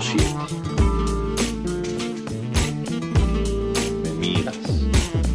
[0.00, 0.22] 7.
[4.04, 4.56] Me miras,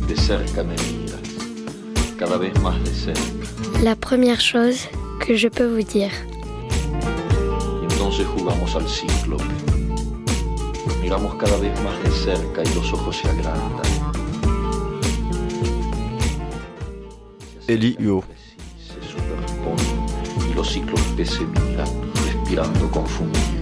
[0.08, 1.20] de cerca me miras,
[2.18, 3.22] cada vez más de cerca.
[3.84, 4.88] La première chose
[5.20, 6.12] que je peux vous dire.
[7.90, 9.44] Entonces jugamos al cíclope.
[11.02, 13.92] Miramos cada vez más de cerca y los ojos se agrandan.
[17.68, 18.24] Eli Huo.
[18.78, 21.90] Se superponen y los cíclopes se miran,
[22.26, 23.53] respirando confundidos.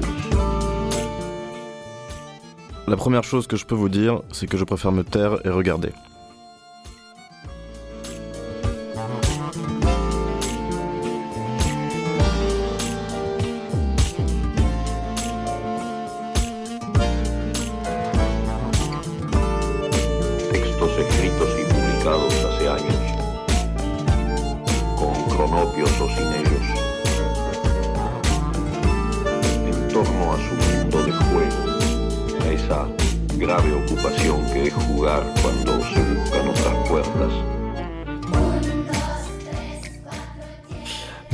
[2.92, 5.50] La première chose que je peux vous dire, c'est que je préfère me taire et
[5.50, 5.94] regarder.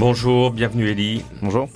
[0.09, 1.22] Bonjour, bienvenue Ellie.
[1.41, 1.67] Bonjour.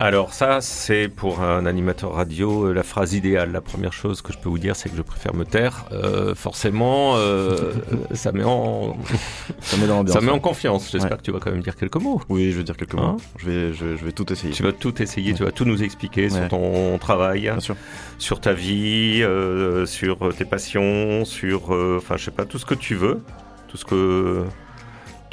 [0.00, 3.52] Alors ça, c'est pour un animateur radio euh, la phrase idéale.
[3.52, 5.84] La première chose que je peux vous dire, c'est que je préfère me taire.
[5.92, 7.74] Euh, forcément, euh,
[8.12, 8.96] ça met en
[9.60, 10.90] Ça met dans ça met en confiance.
[10.90, 11.16] J'espère Ouais.
[11.18, 12.22] que tu vas quand même dire quelques mots.
[12.30, 13.02] Oui, je vais dire quelques mots.
[13.02, 14.54] Hein je, vais, je, je vais tout essayer.
[14.54, 17.76] Tu vas tout essayer, tu vas tout nous expliquer sur ton travail, Bien sûr.
[18.16, 21.64] sur ta vie, euh, sur tes passions, sur,
[21.98, 23.20] enfin, je sais pas, tout ce que tu veux,
[23.68, 24.44] tout ce que,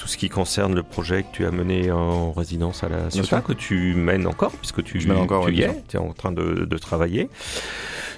[0.02, 3.44] tout ce qui concerne le projet que tu as mené en résidence à la sûr.
[3.44, 6.32] que tu mènes encore, puisque tu, encore, tu ouais, y es, tu es en train
[6.32, 7.30] de, de travailler.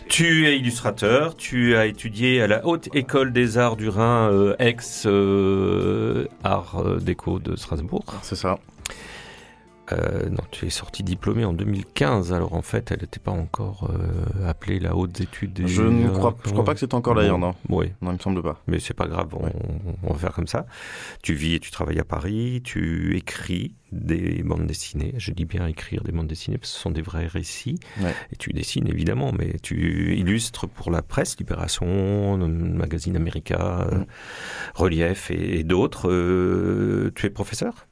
[0.07, 4.55] Tu es illustrateur, tu as étudié à la Haute École des Arts du Rhin, euh,
[4.59, 8.05] ex euh, Art euh, Déco de Strasbourg.
[8.21, 8.59] C'est ça.
[9.91, 13.89] Euh, non, tu es sorti diplômé en 2015, alors en fait, elle n'était pas encore
[13.91, 15.67] euh, appelée la haute étude des.
[15.67, 17.53] Je ne crois, je crois pas que c'était encore d'ailleurs, non?
[17.67, 18.61] Oui, Non, il me semble pas.
[18.67, 19.49] mais c'est pas grave, on,
[20.03, 20.65] on va faire comme ça.
[21.21, 25.13] Tu vis et tu travailles à Paris, tu écris des bandes dessinées.
[25.17, 27.77] Je dis bien écrire des bandes dessinées parce que ce sont des vrais récits.
[28.01, 28.13] Ouais.
[28.31, 34.05] Et tu dessines évidemment, mais tu illustres pour la presse, Libération, magazine America, euh.
[34.75, 36.09] Relief et, et d'autres.
[36.09, 37.85] Euh, tu es professeur?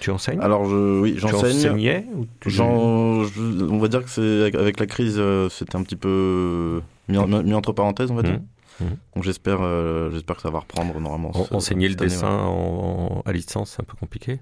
[0.00, 1.60] Tu enseignes Alors, je, oui, j'enseigne.
[1.60, 1.70] tu-
[3.70, 7.26] on va dire que c'est avec la crise, euh, c'était un petit peu mis, en-
[7.26, 8.40] mis entre parenthèses, on va dire.
[8.80, 8.96] Mhm.
[9.14, 11.30] Donc j'espère, euh, j'espère que ça va reprendre normalement.
[11.36, 12.42] En- ce- Enseigner le année, dessin ouais.
[12.44, 14.38] en- à distance, c'est un peu compliqué.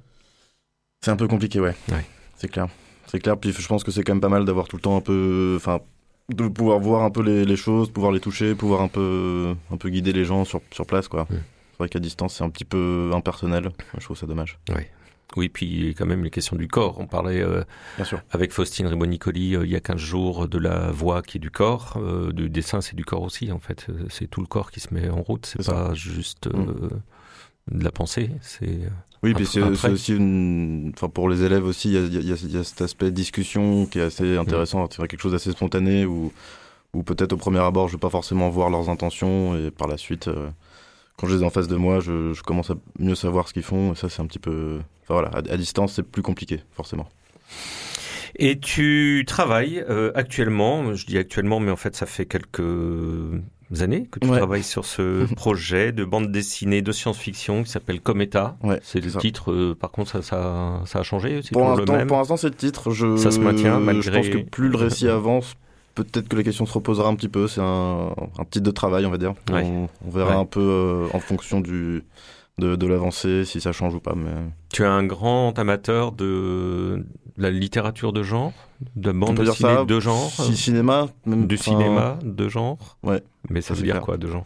[1.04, 1.74] C'est un peu compliqué, ouais.
[1.90, 2.04] Ouais.
[2.36, 2.68] C'est clair.
[3.06, 3.36] C'est clair.
[3.38, 5.54] Puis je pense que c'est quand même pas mal d'avoir tout le temps un peu,
[5.56, 5.80] enfin,
[6.32, 9.76] de pouvoir voir un peu les, les choses, pouvoir les toucher, pouvoir un peu, un
[9.76, 11.24] peu guider les gens sur, sur place, quoi.
[11.24, 11.34] Mm.
[11.34, 13.70] C'est vrai qu'à distance, c'est un petit peu impersonnel.
[13.98, 14.58] Je trouve ça dommage.
[14.70, 14.82] Oui,
[15.52, 16.98] puis quand même les questions du corps.
[17.00, 17.62] On parlait euh,
[17.96, 18.20] Bien sûr.
[18.30, 21.50] avec Faustine Ribonicoli euh, il y a 15 jours de la voix qui est du
[21.50, 21.94] corps.
[21.96, 23.86] Euh, du dessin, c'est du corps aussi, en fait.
[24.08, 25.46] C'est tout le corps qui se met en route.
[25.46, 25.72] C'est ça.
[25.72, 26.90] pas juste euh,
[27.70, 28.30] de la pensée.
[28.40, 28.80] C'est
[29.22, 32.64] Oui, puis c'est aussi une, enfin pour les élèves aussi, il y a, y y
[32.64, 34.88] cet aspect discussion qui est assez intéressant.
[34.90, 36.32] C'est quelque chose d'assez spontané où,
[36.92, 39.96] où peut-être au premier abord, je vais pas forcément voir leurs intentions et par la
[39.96, 40.28] suite,
[41.16, 43.52] quand je les ai en face de moi, je, je commence à mieux savoir ce
[43.54, 43.92] qu'ils font.
[43.92, 47.08] Et ça, c'est un petit peu, enfin voilà, à, à distance, c'est plus compliqué, forcément.
[48.36, 52.60] Et tu travailles euh, actuellement, je dis actuellement, mais en fait ça fait quelques
[53.80, 54.36] années que tu Ouais.
[54.38, 58.56] travailles sur ce projet de bande dessinée de science-fiction qui s'appelle Cometa.
[58.64, 59.20] Ouais, C'est le ça.
[59.20, 62.90] titre, euh, par contre ça, ça, ça a changé Pour l'instant, c'est le titre.
[62.90, 65.54] Je, Ça se maintient, Je malgré- pense que plus le récit avance,
[65.94, 67.48] peut-être que la question se reposera un petit peu.
[67.48, 69.34] C'est un, un titre de travail, on va dire.
[69.52, 69.62] Ouais.
[69.64, 70.40] On, on verra Ouais.
[70.40, 72.04] un peu euh, en fonction du,
[72.58, 74.14] de, de l'avancée, si ça change ou pas.
[74.16, 74.30] Mais
[74.72, 77.04] Tu es un grand amateur de
[77.36, 78.52] la littérature de genre,
[78.96, 79.84] de bande dessinée ça.
[79.84, 82.96] de genre, si cinéma, même du cinéma de genre.
[83.02, 83.22] Ouais.
[83.50, 84.02] Mais ça Ça, veut dire clair.
[84.04, 84.44] quoi de genre?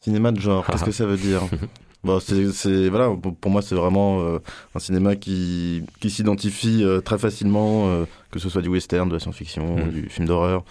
[0.00, 0.86] Cinéma de genre, qu'est-ce Ah.
[0.86, 1.40] que ça veut dire?
[2.04, 4.38] Bon, c'est, voilà, pour pour moi, c'est vraiment euh,
[4.74, 8.04] un cinéma qui, qui s'identifie euh, très facilement, euh,
[8.34, 9.90] que ce soit du western, de la science-fiction, Mm.
[9.90, 10.64] du film d'horreur.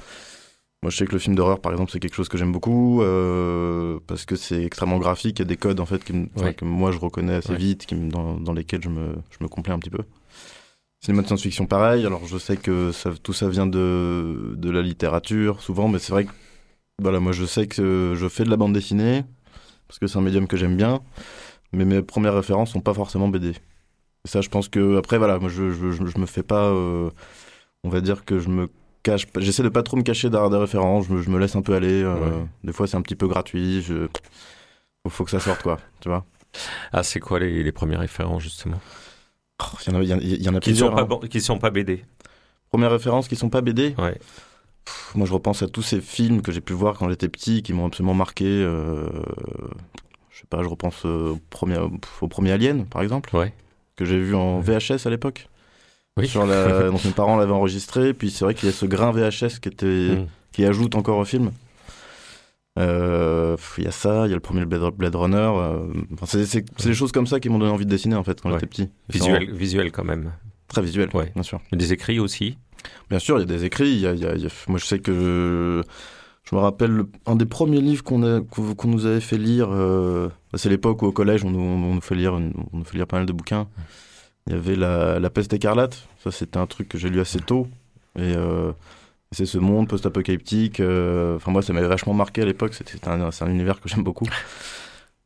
[0.84, 3.02] Moi, je sais que le film d'horreur, par exemple, c'est quelque chose que j'aime beaucoup
[3.02, 5.40] euh, parce que c'est extrêmement graphique.
[5.40, 6.54] Il y a des codes en fait qui me- enfin, Ouais.
[6.54, 7.58] que moi je reconnais assez Ouais.
[7.58, 10.04] vite, qui me- dans, dans lesquels je me, je me complais un petit peu.
[11.00, 12.06] Cinéma de science-fiction, pareil.
[12.06, 16.12] Alors, je sais que ça, tout ça vient de, de la littérature, souvent, mais c'est
[16.12, 16.32] vrai que
[17.02, 19.24] voilà, moi, je sais que je fais de la bande dessinée
[19.88, 21.00] parce que c'est un médium que j'aime bien,
[21.72, 23.50] mais mes premières références sont pas forcément BD.
[24.26, 26.68] Et ça, je pense que après, voilà, moi, je, je, je, je me fais pas,
[26.68, 27.10] euh,
[27.84, 28.70] on va dire que je me
[29.04, 31.08] cache, j'essaie de pas trop me cacher derrière des références.
[31.08, 32.02] Je me, je me laisse un peu aller.
[32.04, 32.46] euh, Ouais.
[32.64, 33.82] Des fois, c'est un petit peu gratuit.
[33.82, 34.08] Je,
[35.10, 35.78] faut, que ça sorte, quoi.
[36.00, 36.26] Tu vois.
[36.92, 38.80] Ah, c'est quoi les, les premières références justement?
[39.62, 40.96] Oh, Il y en a, y y en Qui sont plusieurs.
[40.96, 41.28] pas hein.
[41.30, 42.06] qui sont pas BD.
[42.70, 43.96] Premières références qui sont pas BD.
[43.98, 44.18] Ouais.
[45.16, 47.74] moi, je repense à tous ces films que j'ai pu voir quand j'étais petit, qui
[47.74, 48.46] m'ont absolument marqué.
[48.48, 49.08] Euh,
[50.32, 51.78] je sais pas, je repense au premier,
[52.22, 53.54] au premier Alien, par exemple, Ouais.
[53.96, 55.48] que j'ai vu en VHS à l'époque.
[56.18, 56.28] Oui.
[56.28, 56.90] Sur la...
[56.92, 59.70] Donc mes parents l'avaient enregistré, puis c'est vrai qu'il y a ce grain VHS qui,
[59.70, 59.86] était...
[60.16, 60.28] Mm.
[60.52, 61.52] qui ajoute encore au film.
[62.80, 65.38] Euh, Il y a ça, il y a le premier Blade, Runner.
[65.38, 65.86] euh,
[66.26, 68.56] c'est des choses comme ça qui m'ont donné envie de dessiner en fait quand Ouais.
[68.56, 68.90] j'étais petit.
[69.10, 70.32] Visuel, visuel quand même.
[70.68, 71.32] Très visuel, Ouais.
[71.36, 71.60] bien sûr.
[71.72, 72.58] Des écrits aussi.
[73.10, 73.92] Bien sûr, il y a des écrits.
[73.94, 75.84] il y a- il y a- il y a- Moi, je sais que
[76.44, 79.68] je, me rappelle le- un des premiers livres qu'on qu'on nous avait fait lire.
[79.72, 82.84] euh, C'est l'époque où au collège, on nous, on nous fait lire, une- on nous
[82.86, 83.68] fait lire pas mal de bouquins.
[84.48, 86.08] Il y avait la, la peste écarlate.
[86.24, 87.68] Ça, c'était un truc que j'ai lu assez tôt.
[88.18, 88.72] Et euh,
[89.32, 90.80] c'est ce monde post-apocalyptique.
[90.80, 92.74] euh, Enfin, moi, ça m'avait vachement marqué à l'époque.
[92.74, 94.28] C'était un, un univers que j'aime beaucoup.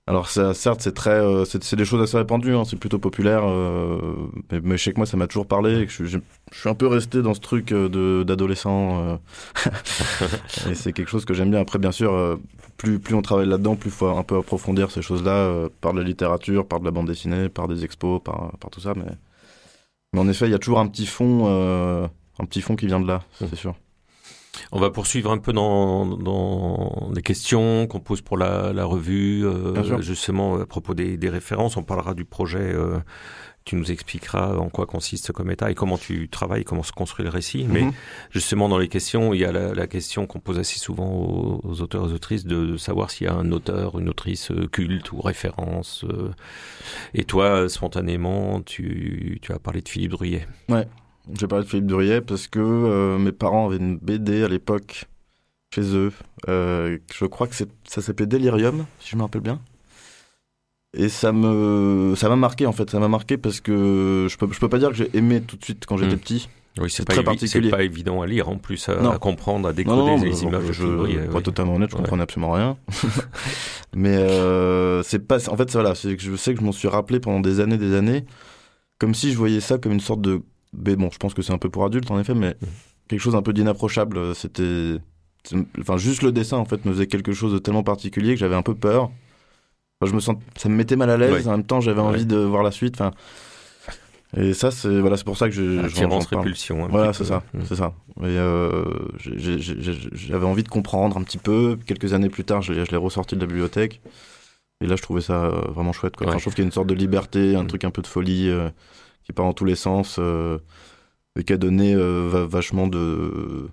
[0.09, 2.56] Alors, ça, certes, c'est très, euh, c'est c'est des choses assez répandues.
[2.56, 3.42] hein, c'est plutôt populaire.
[3.45, 4.00] euh,
[4.51, 5.81] mais, mais je sais que moi, ça m'a toujours parlé.
[5.81, 6.18] Et que je, je-
[6.54, 9.01] je suis un peu resté dans ce truc euh, de d'adolescent.
[9.06, 9.18] euh.
[10.69, 11.59] et c'est quelque chose que j'aime bien.
[11.59, 12.38] Après, bien sûr, euh,
[12.77, 16.00] plus, plus on travaille là-dedans, plus faut un peu approfondir ces choses-là euh, par de
[16.00, 18.94] la littérature, par de la bande dessinée, par des expos, par, par tout ça.
[18.95, 19.12] Mais,
[20.13, 22.07] mais en effet, il y a toujours un petit fond, euh,
[22.39, 23.75] un petit fond qui vient de là, c'est sûr.
[24.71, 29.45] On va poursuivre un peu dans, dans les questions qu'on pose pour la, la revue,
[29.45, 31.77] euh, justement à propos des, des références.
[31.77, 32.59] On parlera du projet.
[32.74, 33.00] euh,
[33.65, 37.25] tu nous expliqueras en quoi consiste ce Cometa et comment tu travailles, comment se construit
[37.25, 37.65] le récit.
[37.69, 37.92] Mais Mhm.
[38.31, 41.59] justement, dans les questions, il y a la, la question qu'on pose assez souvent aux,
[41.65, 44.51] aux auteurs et aux autrices de, de savoir s'il y a un auteur, une autrice
[44.51, 46.06] euh, culte ou référence.
[46.09, 46.31] euh.
[47.13, 50.48] Et toi, spontanément, tu, tu as parlé de Philippe Druyet.
[51.40, 55.06] J'ai parlé de Philippe Durier parce que euh, mes parents avaient une BD à l'époque
[55.74, 56.12] chez eux.
[56.48, 57.66] Euh, je crois que ça
[58.02, 59.60] s'appelait Delirium, si je me rappelle bien.
[60.96, 62.90] Et ça me, ça m'a marqué en fait.
[62.90, 65.58] Ça m'a marqué parce que je peux, je peux pas dire que j'ai aimé tout
[65.58, 66.20] de suite quand j'étais Mm.
[66.20, 66.50] petit.
[66.80, 67.70] Oui, c'est pas, très particulier.
[67.72, 69.10] c'est pas évident à lire en plus, à, Non.
[69.12, 71.16] à comprendre, à Non, décoder non, les mais images je, oui.
[71.16, 72.02] être totalement honnête, je Ouais.
[72.04, 72.78] comprenais absolument rien.
[73.96, 76.88] Mais euh, c'est pas, en fait, voilà, c'est que je sais que je m'en suis
[76.88, 78.26] rappelé pendant des années, des années,
[79.00, 80.42] comme si je voyais ça comme une sorte de,
[80.74, 82.56] mais bon, je pense que c'est un peu pour adultes en effet, mais
[83.08, 84.36] quelque chose un peu d'inapprochable.
[84.36, 84.98] C'était,
[85.44, 88.40] c'est- enfin, juste le dessin en fait me faisait quelque chose de tellement particulier que
[88.40, 89.12] j'avais un peu peur.
[90.00, 91.31] Enfin, je me sens, ça me mettait mal à l'aise.
[91.34, 91.48] Ouais.
[91.48, 92.08] En même temps, j'avais Ouais.
[92.08, 92.96] envie de voir la suite.
[93.02, 93.12] Enfin,
[94.36, 96.88] et ça, c'est voilà, c'est pour ça que je, Attirance, répulsion.
[96.90, 97.60] Voilà, c'est ça, Mm.
[97.66, 97.94] c'est ça.
[98.22, 98.84] Et euh,
[99.18, 101.78] j'ai- j'avais envie de comprendre un petit peu.
[101.86, 104.02] Quelques années plus tard, je l'ai je l'ai ressorti de la bibliothèque.
[104.84, 106.16] Et là, je trouvais ça euh, vraiment chouette.
[106.18, 106.28] Quoi.
[106.28, 106.40] Enfin, Ouais.
[106.40, 107.68] je trouve qu'il y a une sorte de liberté, un Mm.
[107.68, 108.69] truc un peu de folie euh,
[109.28, 110.58] qui part dans tous les sens euh,
[111.38, 113.70] et qui a donné euh, va- vachement de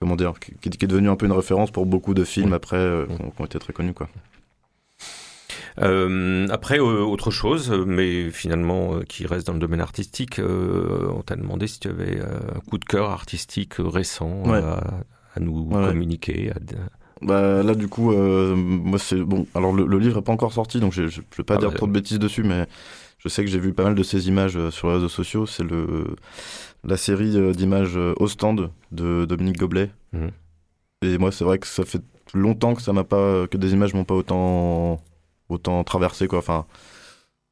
[0.00, 2.76] comment dire, qui, qui est devenu un peu une référence pour beaucoup de films après
[2.78, 3.92] euh, qui ont- qui ont été très connus.
[3.94, 4.08] Quoi.
[5.80, 11.22] Euh, après, euh, autre chose, mais finalement euh, qui reste dans le domaine artistique, on
[11.22, 14.58] t'a demandé si tu avais un coup de cœur artistique récent Ouais.
[14.58, 14.82] à,
[15.34, 15.88] à nous Ouais, ouais.
[15.88, 16.50] communiquer.
[16.50, 16.54] à-
[17.22, 19.46] Bah, là, du coup, moi, c'est bon.
[19.54, 21.70] Alors, le, le livre est pas encore sorti, donc je, je vais pas Ah dire
[21.70, 22.66] bah, trop de bêtises dessus, mais
[23.22, 25.46] je sais que j'ai vu pas mal de ces images euh, sur les réseaux sociaux.
[25.46, 26.16] C'est le
[26.84, 29.90] la série euh, d'images euh, au stand de Dominique Goblet.
[30.12, 30.30] Mhm.
[31.02, 32.02] Et moi, c'est vrai que ça fait
[32.34, 35.00] longtemps que ça m'a pas que des images m'ont pas autant
[35.48, 36.38] autant traversé quoi.
[36.38, 36.66] Enfin,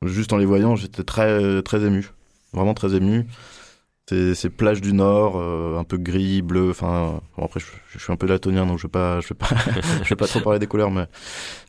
[0.05, 2.11] juste en les voyant, j'étais très très ému,
[2.53, 3.27] vraiment très ému.
[4.11, 6.71] Ces, ces plages du Nord, euh, un peu gris, bleu.
[6.71, 9.35] Enfin, bon, après, je, je suis un peu daltonien, donc je vais pas, je vais
[9.37, 9.47] pas,
[10.05, 11.07] je vais pas trop parler des couleurs, mais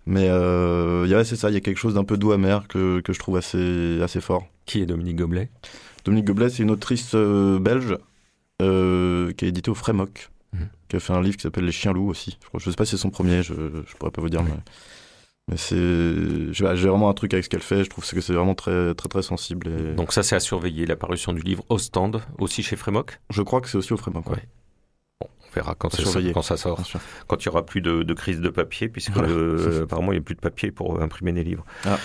[0.07, 1.49] mais euh, y a- ouais, c'est ça.
[1.49, 4.21] Il y a quelque chose d'un peu doux amer que que je trouve assez assez
[4.21, 4.47] fort.
[4.65, 5.49] Qui est Dominique Goblet
[6.05, 7.95] Dominique Goblet, c'est une autrice euh, belge
[8.61, 10.67] euh, qui a édité au Frémoc, Mhm.
[10.89, 12.37] qui a fait un livre qui s'appelle Les Chiens Loups aussi.
[12.53, 14.51] Je, je sais pas si c'est son premier, je, je pourrais pas vous dire, mais,
[15.51, 17.83] mais c'est, j'ai vraiment un truc avec ce qu'elle fait.
[17.83, 19.67] Je trouve que c'est vraiment très très très sensible.
[19.67, 23.19] Et Donc ça, c'est à surveiller, la parution du livre au stand, aussi chez Frémoc.
[23.29, 24.27] je crois que c'est aussi au Frémoc.
[24.29, 24.37] ouais.
[24.37, 24.43] Ouais.
[25.21, 26.81] On verra quand, ça, quand ça sort,
[27.27, 29.27] quand il y aura plus de, de crise de papier, puisque Voilà.
[29.27, 31.65] euh, apparemment il n'y a plus de papier pour imprimer des livres.
[31.85, 31.99] Ah.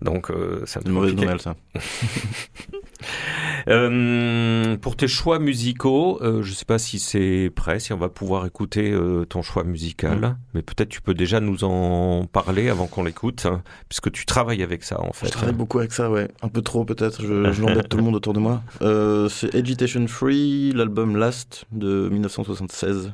[0.00, 1.56] Donc euh, peu une mauvaise nouvelle ça.
[3.68, 7.96] Euh, pour tes choix musicaux, euh, je ne sais pas si c'est prêt, si on
[7.96, 10.36] va pouvoir écouter euh, ton choix musical, Mm.
[10.54, 14.62] mais peut-être tu peux déjà nous en parler avant qu'on l'écoute, hein, puisque tu travailles
[14.62, 15.26] avec ça en fait.
[15.26, 16.28] Je travaille beaucoup avec ça, ouais.
[16.42, 17.22] Un peu trop peut-être.
[17.22, 18.62] Je, je l'embête tout le monde autour de moi.
[19.30, 23.12] C'est Agitation Free, l'album Last de 1976.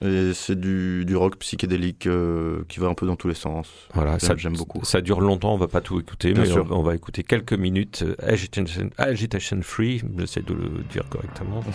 [0.00, 3.68] Et c'est du, du rock psychédélique euh, qui va un peu dans tous les sens.
[3.94, 4.84] Voilà, ça, J'aime beaucoup.
[4.84, 6.66] Ça dure longtemps, on va pas tout écouter, Bien mais sûr.
[6.70, 8.02] on, on va écouter quelques minutes.
[8.06, 11.62] euh, Agitation, Agitation Free, j'essaie de le dire correctement.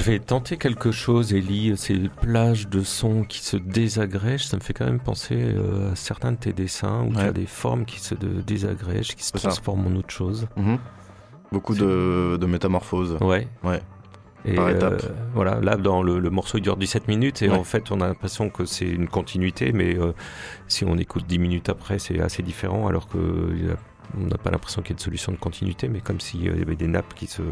[0.00, 1.76] Je vais tenter quelque chose, Ellie.
[1.76, 5.94] Ces plages de son qui se désagrègent, ça me fait quand même penser euh, à
[5.94, 9.88] certains de tes dessins où tu as des formes qui se désagrègent, qui se transforment
[9.88, 10.46] en autre chose.
[10.56, 10.78] Mhm.
[11.52, 13.18] Beaucoup de, de métamorphoses.
[13.20, 13.46] Ouais.
[13.62, 13.82] Ouais.
[14.46, 15.02] Et Par étapes.
[15.04, 17.56] euh, voilà, là, dans le, le morceau, il dure 17 minutes et Ouais.
[17.58, 20.12] en fait, on a l'impression que c'est une continuité, mais euh,
[20.66, 23.18] si on écoute 10 minutes après, c'est assez différent, alors que
[23.54, 23.76] il y a-
[24.18, 26.48] on n'a pas l'impression qu'il y ait de solution de continuité, mais comme s'il y
[26.48, 27.42] avait des nappes qui se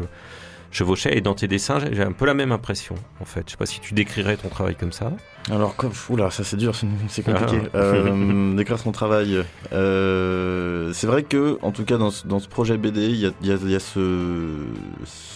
[0.71, 1.17] chevauchaient.
[1.17, 3.43] Et dans tes dessins, j'ai un peu la même impression, en fait.
[3.47, 5.11] Je sais pas si tu décrirais ton travail comme ça.
[5.51, 6.75] Alors, comme, oula, ça c'est dur,
[7.07, 7.59] c'est compliqué.
[7.73, 7.77] Ah.
[7.77, 9.43] Euh, D'écrire son travail.
[9.73, 13.25] Euh, c'est vrai que, en tout cas, dans ce, dans ce projet BD, il y
[13.25, 14.65] a, y a- il y a ce,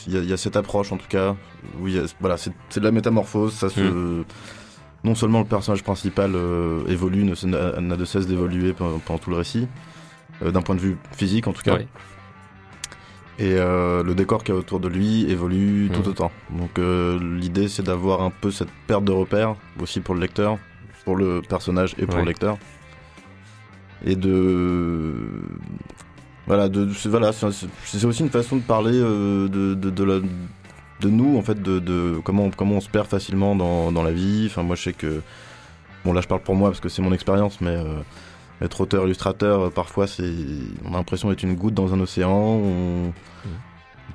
[0.07, 1.35] il y a, il y a cette approche, en tout cas,
[1.81, 3.53] où y voilà, c'est de la métamorphose.
[3.53, 4.23] Ça se,
[5.03, 9.67] non seulement le personnage principal euh, évolue, n'a de cesse d'évoluer pendant, tout le récit,
[10.43, 11.77] euh, d'un point de vue physique, en tout cas.
[13.39, 16.07] Et euh, le décor qu'il y a autour de lui évolue tout Mhm.
[16.07, 16.31] autant.
[16.51, 20.59] Donc euh, l'idée c'est d'avoir un peu cette perte de repères aussi pour le lecteur,
[21.03, 22.21] pour le personnage et pour Ouais.
[22.21, 22.57] le lecteur.
[24.05, 25.13] Et de
[26.45, 30.19] voilà, de, c'est- voilà, c'est aussi une façon de parler euh, de, de, de la
[30.99, 34.11] de nous en fait, de, de comment comment on se perd facilement dans, dans la
[34.11, 34.45] vie.
[34.49, 35.21] Enfin moi je sais que
[36.05, 37.77] bon là je parle pour moi parce que c'est mon expérience, mais
[38.63, 40.31] être auteur illustrateur euh, parfois c'est
[40.85, 43.13] on a l'impression d'être une goutte dans un océan on-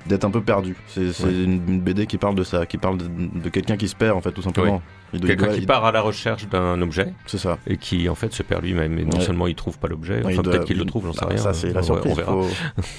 [0.07, 0.75] d'être un peu perdu.
[0.87, 1.43] C'est Ouais.
[1.43, 4.21] une, BD qui parle de ça qui parle de, de quelqu'un qui se perd en
[4.21, 7.77] fait tout simplement Quelqu'un doit- qui part à la recherche d'un objet c'est ça et
[7.77, 8.97] qui, en fait, se perd lui-même.
[8.99, 9.23] Et non Ouais.
[9.23, 11.37] seulement il trouve pas l'objet, enfin, doit- peut-être qu'il le trouve, j'en sais Ah, rien.
[11.37, 12.31] ça c'est la surprise On verra.
[12.33, 12.47] faut-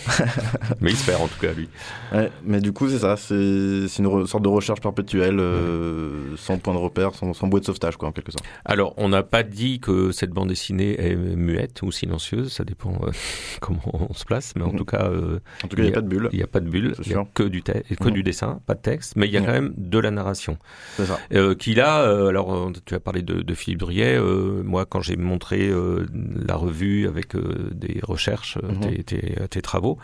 [0.80, 1.68] Mais il se perd, en tout cas, lui.
[2.12, 6.74] Ouais, mais du coup c'est ça c'est une sorte de recherche perpétuelle euh, sans point
[6.74, 9.42] de repère sans, sans bouée de sauvetage quoi en quelque sorte Alors, on n'a pas
[9.42, 13.10] dit que cette bande dessinée est muette ou silencieuse, ça dépend euh,
[13.60, 14.76] comment on se place, mais en Mhm.
[14.78, 16.46] tout cas, euh, en tout cas il n'y a pas de bulle il n'y a
[16.46, 17.26] pas de bulle, il n'y a sûr.
[17.34, 17.72] que du, que
[18.04, 18.10] Mhm.
[18.10, 19.46] du dessin, pas de texte, mais il y a Ouais.
[19.46, 20.56] quand même de la narration.
[20.96, 24.62] c'est ça Euh, qu'il euh, alors euh, tu as parlé de, de Philippe Driet, euh,
[24.64, 26.06] moi quand j'ai montré euh,
[26.46, 27.34] la revue avec
[27.72, 28.80] des recherches, Mhm.
[28.80, 29.98] tes, tes- tes travaux,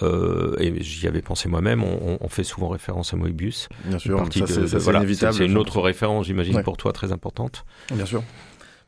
[0.00, 3.68] et j'y avais pensé moi-même, on, on fait souvent référence à Moebius.
[3.84, 6.62] bien sûr c'est voilà, inévitable C'est une autre référence, j'imagine, Ouais.
[6.62, 7.64] pour toi très importante.
[7.92, 8.22] Bien sûr.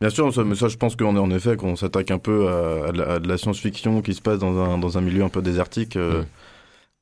[0.01, 2.49] Bien sûr, ça, mais ça, je pense qu'on est en effet, qu'on s'attaque un peu
[2.49, 5.41] à, à de la, science-fiction qui se passe dans un, dans un milieu un peu
[5.41, 5.97] désertique.
[5.97, 6.25] Mm.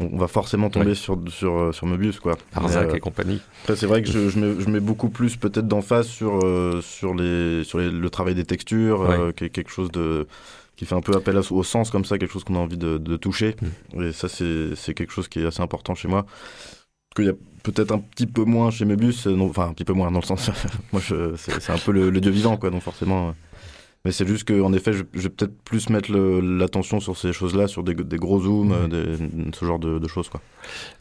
[0.00, 2.36] On, va forcément tomber sur, sur, euh, sur Möbius, quoi.
[2.54, 3.40] Arzac euh, et compagnie.
[3.62, 6.80] après, c'est vrai que je, je, mets, je mets beaucoup plus peut-être d'emphase sur, euh,
[6.82, 10.26] sur, les, sur les- le travail des textures, euh, qui est quelque chose de
[10.74, 12.96] qui fait un peu appel au sens comme ça, quelque chose qu'on a envie de,
[12.98, 13.54] de toucher.
[13.94, 14.02] Mm.
[14.02, 16.26] Et ça, c'est quelque chose qui est assez important chez moi.
[17.14, 20.10] Qu'il y a peut-être un petit peu moins chez non, enfin un petit peu moins
[20.10, 20.50] dans le sens,
[20.92, 21.02] moi
[21.36, 23.34] c'est c'est un peu le, le dieu vivant, quoi, donc forcément.
[24.04, 27.68] Mais c'est juste qu'en effet, je, je vais peut-être plus mettre l'attention sur ces choses-là,
[27.68, 29.16] sur des, des gros zooms, des-
[29.54, 30.28] ce genre de, de choses.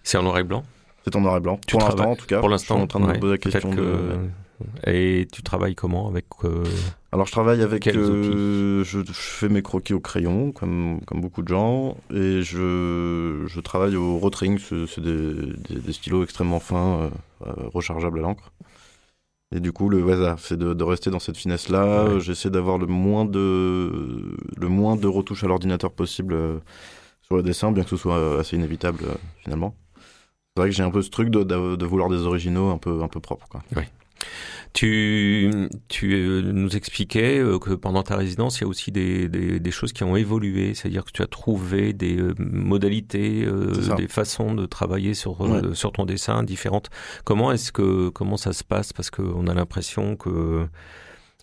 [0.04, 0.64] C'est en noir et blanc?
[1.04, 1.60] C'est en noir et blanc.
[1.66, 2.40] Tu pour l'instant, travailles- en tout cas.
[2.40, 3.70] Pour l'instant, en train de ouais, me poser la question.
[3.72, 4.18] que- de-
[4.86, 6.64] Et tu travailles comment avec euh,
[7.12, 7.88] Alors, je travaille avec.
[7.88, 13.44] Euh, je, je fais mes croquis au crayon, comme, comme beaucoup de gens, et je,
[13.48, 14.60] je travaille au Rotring.
[14.60, 15.34] C'est des,
[15.68, 17.10] des, des stylos extrêmement fins,
[17.48, 18.52] euh, rechargeables à l'encre.
[19.54, 22.06] Et du coup, le hasard, c'est de, de rester dans cette finesse-là.
[22.06, 22.20] Ouais.
[22.22, 26.58] J'essaie d'avoir le moins de le moins de retouches à l'ordinateur possible euh,
[27.22, 29.76] sur le dessin, bien que ce soit euh, assez inévitable euh, finalement.
[30.56, 32.78] C'est vrai que j'ai un peu ce truc de, de, de vouloir des originaux un
[32.78, 33.62] peu un peu propres, quoi.
[34.74, 35.52] Tu,
[35.90, 39.60] tu euh, nous expliquais euh, que pendant ta résidence, il y a aussi des, des,
[39.60, 44.08] des choses qui ont évolué, c'est-à-dire que tu as trouvé des euh, modalités, euh, des
[44.08, 46.90] façons de travailler sur, euh, sur ton dessin différentes.
[47.26, 48.94] Comment est-ce que comment ça se passe?
[48.94, 50.66] Parce qu'on a l'impression que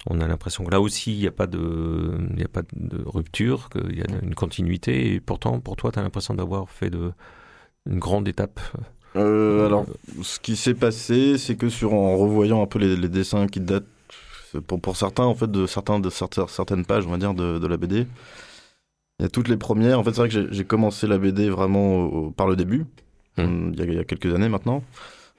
[0.07, 2.63] on a l'impression que là aussi il n'y a pas de il y a pas
[2.73, 5.13] de rupture, qu'il y a une continuité.
[5.13, 7.13] Et pourtant, pour toi, tu as l'impression d'avoir fait de
[7.85, 8.59] une grande étape.
[9.17, 9.87] Euh, alors,
[10.23, 13.61] ce qui s'est passé, c'est que sur en revoyant un peu les, les dessins qui
[13.61, 13.87] datent,
[14.67, 17.67] pour, pour certains en fait de certains de certaines pages, on va dire de, de
[17.67, 18.07] la BD,
[19.19, 19.99] il y a toutes les premières.
[19.99, 22.87] En fait, c'est vrai que j'ai- commencé la BD vraiment au- par le début,
[23.39, 23.45] il
[23.79, 24.83] y, a, il y a quelques années maintenant.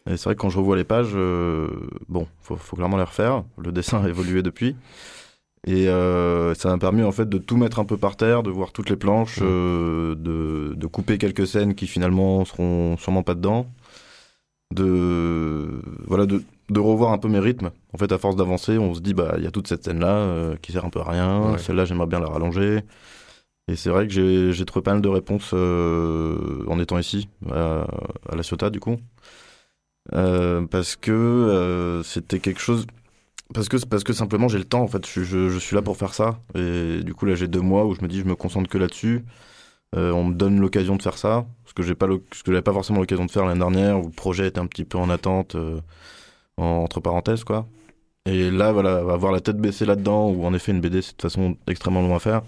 [0.08, 1.68] Et c'est vrai que quand je revois les pages, euh,
[2.08, 3.44] bon, faut, faut clairement les refaire.
[3.58, 4.76] Le dessin a évolué depuis.
[5.68, 8.50] Et euh, ça m'a permis en fait de tout mettre un peu par terre, de
[8.50, 9.48] voir toutes les planches, Mhm.
[9.50, 13.68] euh, de, de couper quelques scènes qui finalement seront sûrement pas dedans,
[14.74, 17.72] de voilà de, de revoir un peu mes rythmes.
[17.94, 20.00] En fait, à force d'avancer, on se dit bah il y a toute cette scène
[20.00, 21.52] là qui sert un peu à rien.
[21.54, 21.58] Ouais.
[21.58, 22.82] Celle-là, j'aimerais bien la rallonger.
[23.68, 27.30] Et c'est vrai que j'ai j'ai trouvé pas mal de réponses euh, en étant ici
[27.52, 27.86] à,
[28.30, 28.98] à la Ciotat du coup,
[30.14, 32.88] Euh, parce que euh, c'était quelque chose
[33.54, 35.06] parce que parce que simplement j'ai le temps en fait.
[35.08, 36.40] Je, je, suis là pour faire ça.
[36.56, 38.78] Et du coup là j'ai deux mois où je me dis je me concentre que
[38.78, 39.26] là-dessus.
[39.96, 43.32] On me donne l'occasion de faire ça, ce que j'ai pas, pas forcément l'occasion de
[43.32, 45.58] faire l'année dernière, où le projet était un petit peu en attente,
[46.58, 47.66] entre parenthèses, quoi.
[48.26, 51.12] Et là, voilà, avoir la tête baissée là-dedans, où en effet une BD c'est de
[51.14, 52.44] toute façon extrêmement long à faire,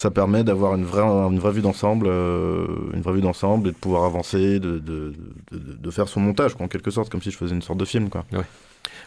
[0.00, 3.72] ça permet d'avoir une vraie, une vraie vue d'ensemble, euh, une vraie vue d'ensemble et
[3.72, 5.12] de pouvoir avancer, de, de,
[5.52, 7.84] de, faire son montage, quoi, en quelque sorte, comme si je faisais une sorte de
[7.84, 8.24] film, quoi.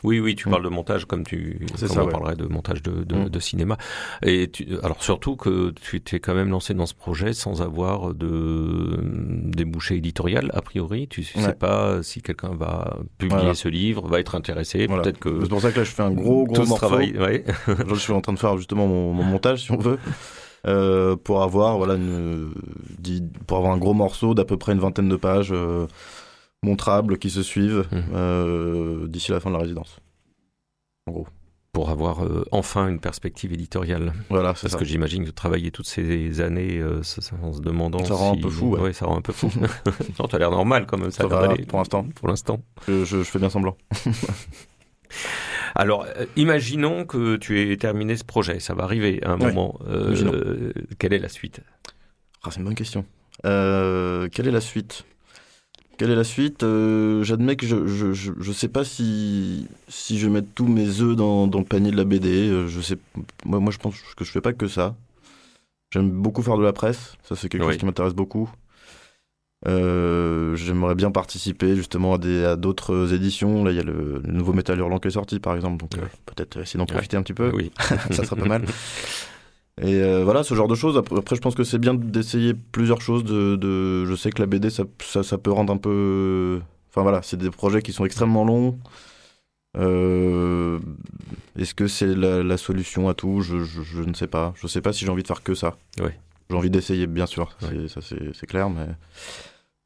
[0.04, 0.52] Oui, oui, tu mm.
[0.52, 3.30] parles de montage comme tu comme ça, on parlerait de montage de, de, mm.
[3.30, 3.78] de cinéma.
[4.24, 8.14] Et tu, alors surtout que tu t'es quand même lancé dans ce projet sans avoir
[8.14, 11.08] de débouché éditorial a priori.
[11.08, 11.54] Tu sais ouais.
[11.54, 13.54] pas si quelqu'un va publier voilà.
[13.54, 14.88] ce livre, va être intéressé.
[14.88, 15.04] Voilà.
[15.04, 16.88] Peut-être que c'est pour ça que là je fais un gros gros morceau.
[16.88, 17.44] Travail, ouais.
[17.88, 20.00] je suis en train de faire justement mon, mon montage si on veut.
[20.68, 22.54] Euh, pour avoir voilà une,
[23.48, 25.88] pour avoir un gros morceau d'à peu près une vingtaine de pages euh,
[26.64, 27.98] montrables qui se suivent mmh.
[28.14, 30.00] euh, d'ici la fin de la résidence.
[31.08, 31.28] En gros.
[31.74, 34.14] Pour avoir euh, enfin une perspective éditoriale.
[34.30, 34.78] Voilà, Parce ça.
[34.78, 37.02] que j'imagine que travailler toutes ces années euh,
[37.42, 38.04] en se demandant.
[38.04, 38.40] Ça rend si...
[38.40, 38.74] un peu fou.
[38.74, 39.50] Ouais, ouais ça rend un peu fou.
[40.20, 41.12] non, tu as l'air normal quand même.
[41.12, 42.06] Ça, ça va, pour l'instant.
[42.16, 42.62] Pour l'instant.
[42.88, 43.78] Je, je, je fais bien semblant.
[45.76, 49.54] Alors, euh, imaginons que tu aies terminé ce projet, ça va arriver à un ouais.
[49.54, 49.80] moment.
[51.00, 51.62] Quelle est la suite?
[52.44, 53.06] Ah, C'est une bonne question.
[53.44, 55.06] Quelle est la suite?
[56.02, 60.18] Quelle est la suite euh, J'admets que je, je, je, je, sais pas si, si
[60.18, 62.50] je vais mettre tous mes œufs dans, dans le panier de la BD.
[62.50, 62.98] Euh, Je sais,
[63.46, 64.96] moi, moi, je pense que je fais pas que ça.
[65.94, 67.14] J'aime beaucoup faire de la presse.
[67.22, 67.74] Ça, c'est quelque oui.
[67.74, 68.50] chose qui m'intéresse beaucoup.
[69.68, 73.64] Euh, J'aimerais bien participer justement à d'autres éditions.
[73.64, 75.78] Là, il y a le, le, nouveau Métal Hurlant qui est sorti, par exemple.
[75.82, 76.00] Donc, ouais.
[76.00, 77.20] euh, peut-être essayer d'en profiter ouais.
[77.20, 77.52] un petit peu.
[77.54, 77.72] Oui.
[78.10, 78.66] ça serait pas mal.
[79.80, 80.98] Et euh, voilà, ce genre de choses.
[80.98, 83.24] Après, après je pense que c'est bien d'essayer plusieurs choses.
[83.24, 86.62] De, de, je sais que la BD, ça, ça, ça peut rendre un peu.
[86.90, 88.78] Enfin voilà, c'est des projets qui sont extrêmement longs.
[89.78, 90.80] Euh,
[91.58, 93.42] Est-ce que c'est la, la, solution à tout?
[93.42, 94.54] Je, je, je, ne sais pas.
[94.58, 95.78] Je ne sais pas si j'ai envie de faire que ça.
[96.00, 96.18] Ouais.
[96.50, 97.56] J'ai envie d'essayer, bien sûr.
[97.62, 97.88] Ouais.
[97.88, 98.88] Ça, c'est clair, mais.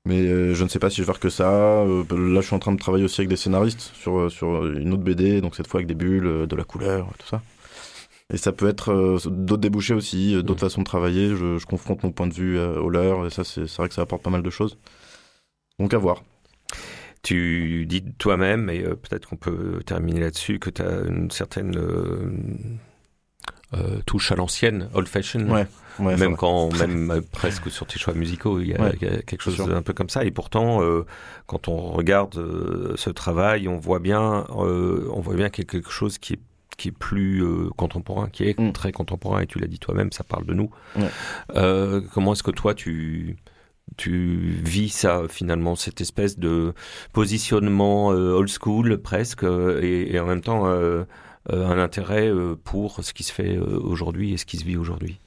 [0.07, 1.51] Mais euh, je ne sais pas si je vais faire que ça.
[1.51, 4.93] Euh, là, je suis en train de travailler aussi avec des scénaristes sur, sur une
[4.93, 7.41] autre BD, donc cette fois avec des bulles, de la couleur, tout ça.
[8.33, 10.57] Et ça peut être euh, d'autres débouchés aussi, d'autres mmh.
[10.69, 11.29] façons de travailler.
[11.35, 13.93] Je, je, confronte mon point de vue euh, au leur, et ça, c'est vrai que
[13.93, 14.77] ça apporte pas mal de choses.
[15.79, 16.23] Donc à voir.
[17.21, 21.75] Tu dis toi-même, et euh, peut-être qu'on peut terminer là-dessus, que tu as une certaine
[23.73, 25.49] euh, touche à l'ancienne, old fashion.
[25.49, 25.65] Ouais,
[25.99, 29.11] ouais, même quand, même presque sur tes choix musicaux, il y a, ouais, il y
[29.11, 30.23] a quelque chose d'un peu comme ça.
[30.23, 31.05] Et pourtant, euh,
[31.47, 35.71] quand on regarde euh, ce travail, on voit bien, on voit bien qu'il y a
[35.71, 36.39] quelque chose qui est
[36.77, 38.73] qui est plus euh, contemporain, qui est mm.
[38.73, 40.69] très contemporain, et tu l'as dit toi-même, ça parle de nous.
[41.55, 43.37] Euh, comment est-ce que toi, tu,
[43.97, 46.73] tu vis ça, finalement, cette espèce de
[47.13, 52.31] positionnement euh, old school, presque, et, et, en même temps, un intérêt
[52.63, 55.19] pour ce qui se fait aujourd'hui et ce qui se vit aujourd'hui?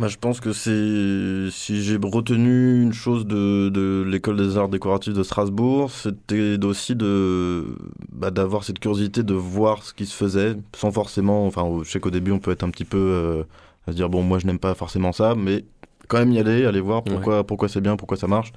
[0.00, 4.70] Bah, je pense que c'est si j'ai retenu une chose de, de l'école des arts
[4.70, 7.76] décoratifs de Strasbourg, c'était aussi de
[8.10, 11.46] bah, d'avoir cette curiosité de voir ce qui se faisait, sans forcément.
[11.46, 13.42] Enfin, je sais qu'au début on peut être un petit peu euh,
[13.86, 15.66] à se dire bon moi je n'aime pas forcément ça, mais
[16.08, 17.44] quand même y aller, aller voir pourquoi ouais.
[17.44, 18.52] pourquoi c'est bien, pourquoi ça marche.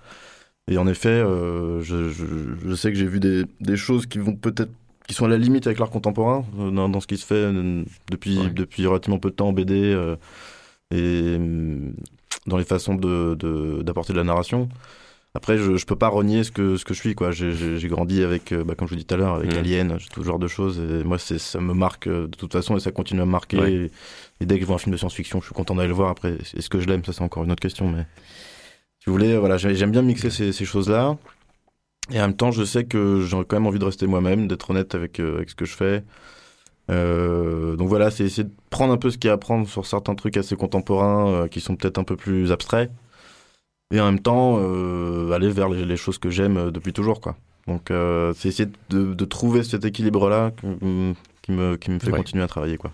[0.69, 2.25] Et en effet, euh, je, je,
[2.65, 4.71] je, sais que j'ai vu des, des choses qui vont peut-être
[5.10, 7.51] qui sont à la limite avec l'art contemporain euh, dans, dans, ce qui se fait
[8.10, 8.49] depuis ouais.
[8.49, 9.93] depuis relativement peu de temps en BD.
[9.93, 10.15] Euh,
[10.93, 11.38] et
[12.47, 14.69] dans les façons d'apporter de, de, de, la narration.
[15.36, 17.32] Après, je, je peux pas renier ce que, ce que je suis, quoi.
[17.32, 19.58] J'ai grandi avec, bah, comme je vous dis tout à l'heure, avec mmh.
[19.58, 20.79] Alien, tout ce genre de choses.
[20.79, 23.58] Et moi, ça me marque de toute façon et ça continue à me marquer.
[23.58, 23.73] Ouais.
[23.73, 23.91] Et,
[24.41, 26.10] et, dès que je vois un film de science-fiction, je suis content d'aller le voir.
[26.10, 27.03] Après, est-ce que je l'aime?
[27.03, 27.89] Ça, c'est encore une autre question.
[27.89, 28.06] Mais
[28.99, 31.17] si vous voulez, voilà, j'aime bien mixer ces, ces choses-là.
[32.12, 34.69] Et en même temps, je sais que j'ai quand même envie de rester moi-même, d'être
[34.69, 36.03] honnête avec, euh, avec ce que je fais.
[36.89, 39.67] Euh, donc voilà, c'est essayer de prendre un peu ce qu'il y a à prendre
[39.67, 42.91] sur certains trucs assez contemporains euh, qui sont peut-être un peu plus abstraits
[43.93, 47.38] et en même temps euh, aller vers les, les choses que j'aime depuis toujours quoi.
[47.67, 47.93] Donc
[48.36, 50.52] c'est essayer de, de, trouver cet équilibre là
[51.41, 52.17] qui me, qui me fait ouais.
[52.17, 52.91] continuer à travailler quoi.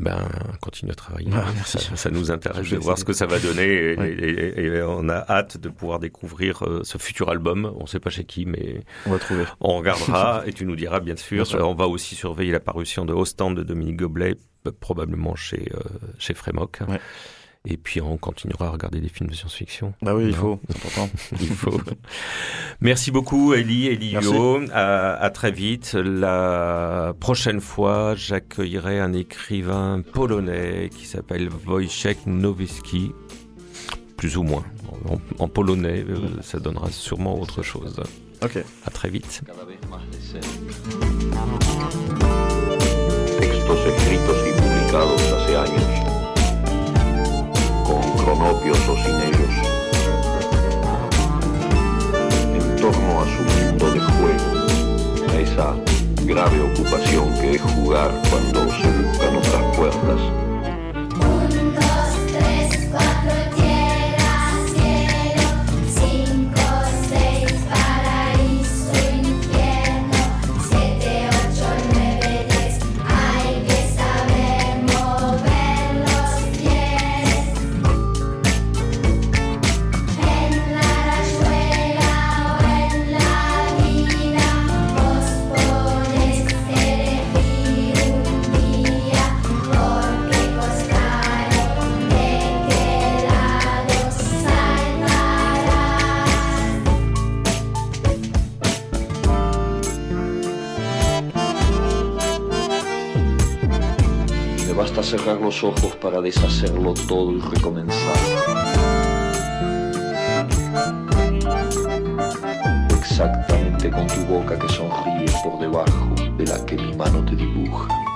[0.00, 0.26] Ben,
[0.62, 1.28] continue à travailler.
[1.34, 1.78] Ah, merci.
[1.78, 4.10] Ça, ça, nous intéresse de voir ce que ça va donner et, ouais.
[4.12, 7.70] et, et, on a hâte de pouvoir découvrir euh, ce futur album.
[7.76, 9.44] On ne sait pas chez qui, mais on va trouver.
[9.60, 11.36] On regardera et tu nous diras bien sûr.
[11.36, 11.68] Bien sûr.
[11.68, 14.36] on va aussi surveiller la parution de Ostend de Dominique Goblet,
[14.80, 15.80] probablement chez euh,
[16.18, 16.78] chez Frémoc.
[16.88, 16.98] Ouais.
[17.66, 19.92] Et puis on continuera à regarder des films de science-fiction.
[20.00, 21.10] Bah oui, il faut, c'est important.
[21.40, 21.78] il faut.
[22.80, 24.62] Merci beaucoup, Elie, Elio.
[24.72, 25.92] À, à, très vite.
[25.92, 33.12] La prochaine fois, j'accueillerai un écrivain polonais qui s'appelle Wojciech Nowicki.
[34.16, 34.64] Plus ou moins.
[35.08, 38.02] En, en polonais, euh, ça donnera sûrement autre chose.
[38.42, 38.58] Ok.
[38.86, 39.42] À très vite.
[48.40, 49.54] Con o sin ellos,
[52.54, 55.76] en torno a su mundo de juego, a esa
[56.24, 60.49] grave ocupación que es jugar cuando se buscan otras puertas.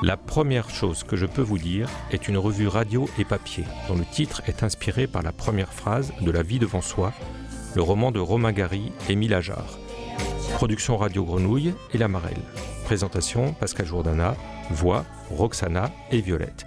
[0.04, 3.96] La première chose que je peux vous dire est une revue radio et papier, dont
[3.96, 7.12] le titre est inspiré par la première phrase de La vie devant soi,
[7.74, 9.78] le roman de Romain Gary et Mille Ajar.
[10.54, 12.42] Production Radio Grenouille et La Marelle.
[12.85, 14.37] Présentation Pascal Jourdana,
[14.70, 16.66] voix Roxana et Violette.